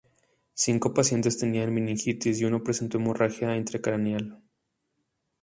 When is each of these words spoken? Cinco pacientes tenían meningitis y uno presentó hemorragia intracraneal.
Cinco 0.55 0.95
pacientes 0.95 1.37
tenían 1.37 1.71
meningitis 1.71 2.41
y 2.41 2.45
uno 2.45 2.63
presentó 2.63 2.97
hemorragia 2.97 3.55
intracraneal. 3.55 4.41